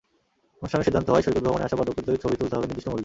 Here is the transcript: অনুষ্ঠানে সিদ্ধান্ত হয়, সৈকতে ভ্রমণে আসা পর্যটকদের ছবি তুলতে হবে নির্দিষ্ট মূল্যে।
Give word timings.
অনুষ্ঠানে 0.59 0.85
সিদ্ধান্ত 0.87 1.07
হয়, 1.13 1.23
সৈকতে 1.25 1.41
ভ্রমণে 1.43 1.65
আসা 1.67 1.77
পর্যটকদের 1.79 2.21
ছবি 2.23 2.35
তুলতে 2.39 2.55
হবে 2.55 2.67
নির্দিষ্ট 2.67 2.87
মূল্যে। 2.91 2.99